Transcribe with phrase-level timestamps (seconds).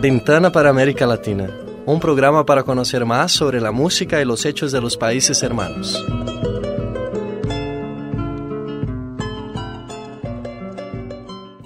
[0.00, 1.48] Ventana para América Latina,
[1.84, 6.04] un programa para conocer más sobre la música y los hechos de los países hermanos.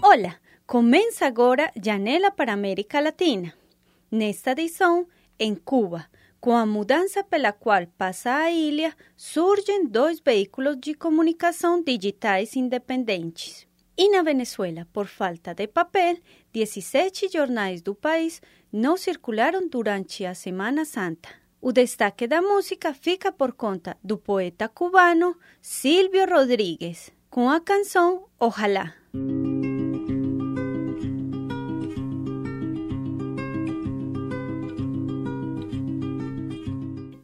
[0.02, 3.52] Olá, começa agora Janela para América Latina.
[4.10, 5.06] Nesta edição,
[5.38, 6.06] em Cuba,
[6.40, 13.70] com a mudança pela qual passa a ilha, surgem dois veículos de comunicação digitais independentes.
[13.98, 16.16] Na Venezuela, por falta de papel,
[16.52, 18.40] 17 jornais do país
[18.72, 21.28] não circularam durante a Semana Santa.
[21.60, 28.28] O destaque da música fica por conta do poeta cubano Silvio Rodríguez, com a canção
[28.38, 28.94] Ojalá.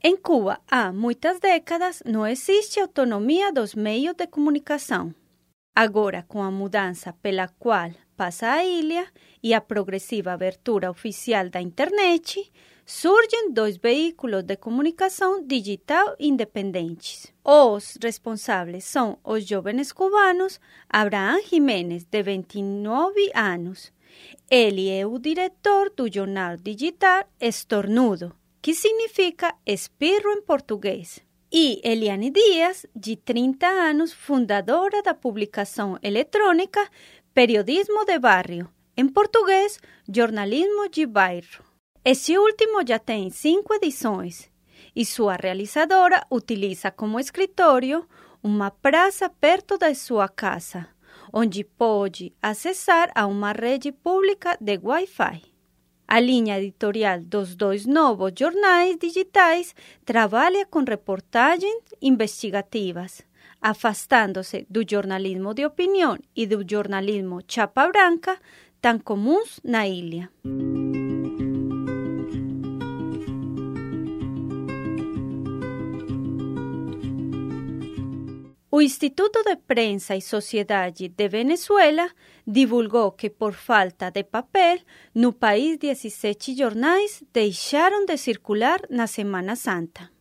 [0.03, 5.15] Em Cuba, há muitas décadas, não existe autonomia dos meios de comunicação.
[5.81, 9.07] Agora, com a mudança pela qual passa a ilha
[9.41, 12.51] e a progressiva abertura oficial da internet,
[12.85, 17.33] surgem dois veículos de comunicação digital independentes.
[17.45, 23.92] Os responsáveis são os jovens cubanos Abraham Jiménez, de 29 anos.
[24.51, 31.28] Ele é o diretor do jornal digital Estornudo, que significa espirro em português.
[31.51, 36.87] E Eliane Dias, de 30 anos, fundadora da publicação eletrônica
[37.33, 41.65] Periodismo de Barrio, em português, Jornalismo de Bairro.
[42.05, 44.51] Esse último já tem cinco edições
[44.95, 48.07] e sua realizadora utiliza como escritório
[48.43, 50.87] uma praça perto da sua casa,
[51.33, 55.58] onde pode acessar a uma rede pública de Wi-Fi.
[56.11, 59.75] A linha editorial dos dois novos jornais digitais
[60.06, 63.20] trabalha com reportagens investigativas,
[63.61, 68.39] afastando-se do jornalismo de opinião e do jornalismo chapa branca,
[68.81, 70.31] tão comuns na ilha.
[78.78, 82.08] O Instituto de Prensa e Sociedade de Venezuela
[82.46, 84.78] divulgou que, por falta de papel,
[85.12, 90.12] no país 17 jornais deixaram de circular na Semana Santa.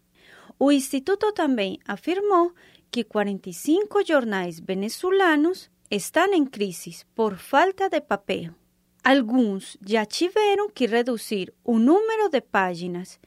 [0.57, 2.51] O Instituto também afirmou
[2.90, 8.56] que 45 jornais venezuelanos estão em crise por falta de papel.
[9.03, 13.19] Alguns já tiveram que reduzir o número de páginas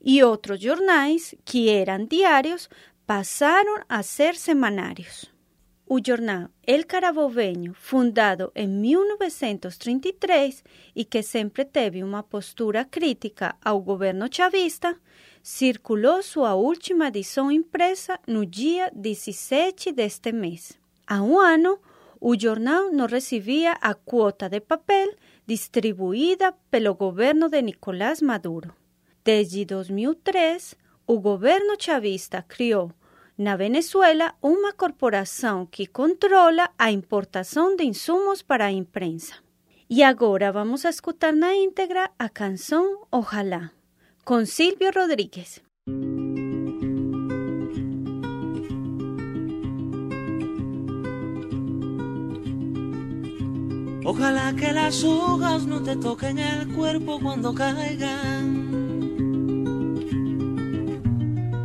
[0.00, 2.68] e outros jornais, que eram diários,
[3.06, 5.32] passaram a ser semanários.
[5.88, 10.64] O jornal El Carabobeño, fundado em 1933
[10.96, 14.96] e que sempre teve uma postura crítica ao governo chavista,
[15.40, 20.76] circulou sua última edição impressa no dia 17 deste mês.
[21.06, 21.78] Há um ano,
[22.20, 25.14] o jornal não recebia a quota de papel
[25.46, 28.74] distribuída pelo governo de Nicolás Maduro.
[29.24, 30.74] Desde 2003,
[31.06, 32.90] o governo chavista criou
[33.38, 39.34] na Venezuela uma corporação que controla a importação de insumos para a imprensa.
[39.88, 43.70] E agora vamos a escutar na íntegra a canção Ojalá,
[44.24, 45.62] com Silvio Rodríguez.
[54.04, 58.65] Ojalá que las hojas no te toquen el cuerpo cuando caigan,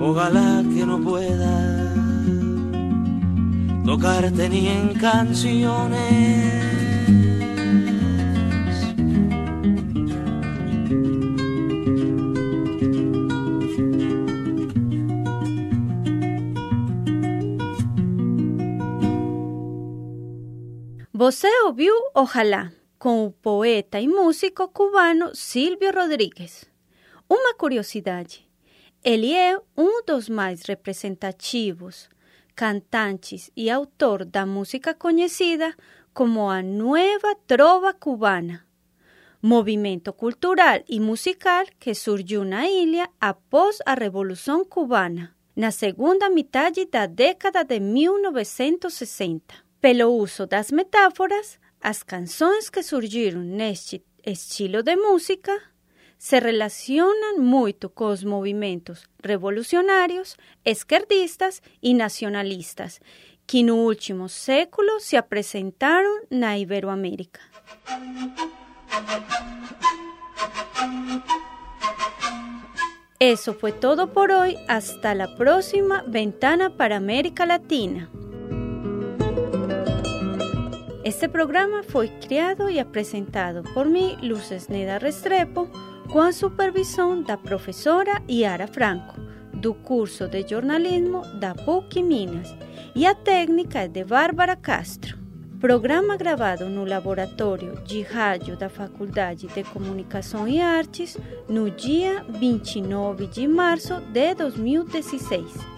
[0.00, 1.92] Ojalá que no pueda
[3.84, 6.58] tocarte ni en canciones.
[21.12, 26.64] Você ouviu Ojalá, com o poeta e músico cubano Silvio Rodrigues.
[27.28, 28.47] Uma curiosidade:
[29.10, 32.10] ele é um dos mais representativos
[32.54, 35.74] cantantes e autor da música conhecida
[36.12, 38.66] como a Nueva Trova Cubana,
[39.40, 46.84] movimento cultural e musical que surgiu na ilha após a Revolução Cubana, na segunda metade
[46.84, 49.54] da década de 1960.
[49.80, 55.58] Pelo uso das metáforas, as canções que surgiram neste estilo de música
[56.18, 63.00] se relacionam muito com os movimentos revolucionários, esquerdistas e nacionalistas
[63.46, 67.40] que no último século se apresentaram na Iberoamérica.
[73.20, 74.56] Eso fue todo por hoy.
[74.68, 78.10] Hasta la próxima ventana para América Latina.
[81.02, 85.68] Este programa foi criado e apresentado por mim, Luces Neda Restrepo,
[86.10, 89.20] com a supervisão da professora Yara Franco,
[89.52, 92.54] do curso de jornalismo da PUC Minas,
[92.94, 95.18] e a técnica de Bárbara Castro.
[95.60, 101.18] Programa gravado no laboratório de rádio da Faculdade de Comunicação e Artes
[101.48, 105.77] no dia 29 de março de 2016.